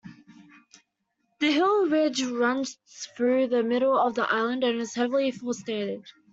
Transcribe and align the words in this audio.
The 1.41 1.51
hill 1.51 1.87
ridge 1.87 2.23
runs 2.23 2.79
through 3.15 3.49
the 3.49 3.61
middle 3.61 3.95
of 3.95 4.15
the 4.15 4.23
island 4.33 4.63
and 4.63 4.79
is 4.79 4.95
heavily 4.95 5.29
forested. 5.29 6.03